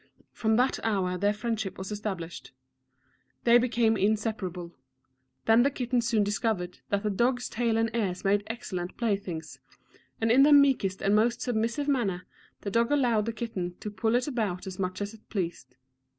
From 0.31 0.55
that 0.55 0.79
hour 0.83 1.15
their 1.15 1.31
friendship 1.31 1.77
was 1.77 1.91
established. 1.91 2.53
They 3.43 3.59
became 3.59 3.95
inseparable; 3.95 4.73
then 5.45 5.61
the 5.61 5.69
kitten 5.69 6.01
soon 6.01 6.23
discovered 6.23 6.79
that 6.89 7.03
the 7.03 7.11
dog's 7.11 7.47
tail 7.47 7.77
and 7.77 7.95
ears 7.95 8.25
made 8.25 8.41
excellent 8.47 8.97
play 8.97 9.15
things, 9.15 9.59
and 10.19 10.31
in 10.31 10.41
the 10.41 10.53
meekest 10.53 11.03
and 11.03 11.15
most 11.15 11.39
submissive 11.41 11.87
manner 11.87 12.25
the 12.61 12.71
dog 12.71 12.89
allowed 12.91 13.27
the 13.27 13.31
kitten 13.31 13.75
to 13.81 13.91
pull 13.91 14.15
it 14.15 14.25
about 14.27 14.65
as 14.65 14.79
much 14.79 15.03
as 15.03 15.13
it 15.13 15.29
pleased. 15.29 15.75